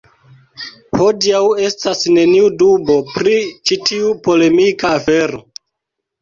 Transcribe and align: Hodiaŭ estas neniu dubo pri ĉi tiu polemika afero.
Hodiaŭ 1.01 1.41
estas 1.65 2.01
neniu 2.15 2.47
dubo 2.63 2.95
pri 3.11 3.35
ĉi 3.69 3.79
tiu 3.91 4.15
polemika 4.29 4.91
afero. 4.97 5.45